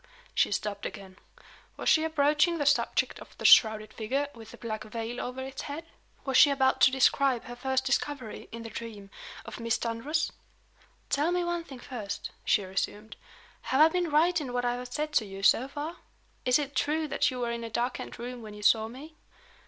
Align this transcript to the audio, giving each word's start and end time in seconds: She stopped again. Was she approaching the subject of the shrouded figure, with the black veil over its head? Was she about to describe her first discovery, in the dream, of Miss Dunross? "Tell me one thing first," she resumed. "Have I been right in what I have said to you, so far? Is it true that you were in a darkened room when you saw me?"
She 0.33 0.51
stopped 0.51 0.87
again. 0.87 1.19
Was 1.77 1.87
she 1.87 2.03
approaching 2.03 2.57
the 2.57 2.65
subject 2.65 3.19
of 3.19 3.37
the 3.37 3.45
shrouded 3.45 3.93
figure, 3.93 4.29
with 4.33 4.49
the 4.49 4.57
black 4.57 4.83
veil 4.83 5.21
over 5.21 5.41
its 5.43 5.61
head? 5.61 5.85
Was 6.25 6.37
she 6.37 6.49
about 6.49 6.81
to 6.81 6.89
describe 6.91 7.43
her 7.43 7.55
first 7.55 7.85
discovery, 7.85 8.49
in 8.51 8.63
the 8.63 8.71
dream, 8.71 9.11
of 9.45 9.59
Miss 9.59 9.77
Dunross? 9.77 10.31
"Tell 11.11 11.31
me 11.31 11.43
one 11.43 11.65
thing 11.65 11.77
first," 11.77 12.31
she 12.43 12.63
resumed. 12.65 13.15
"Have 13.69 13.79
I 13.79 13.89
been 13.89 14.09
right 14.09 14.41
in 14.41 14.53
what 14.53 14.65
I 14.65 14.73
have 14.73 14.91
said 14.91 15.13
to 15.13 15.25
you, 15.27 15.43
so 15.43 15.67
far? 15.67 15.97
Is 16.45 16.57
it 16.57 16.75
true 16.75 17.07
that 17.07 17.29
you 17.29 17.39
were 17.39 17.51
in 17.51 17.63
a 17.63 17.69
darkened 17.69 18.17
room 18.17 18.41
when 18.41 18.55
you 18.55 18.63
saw 18.63 18.87
me?" 18.87 19.13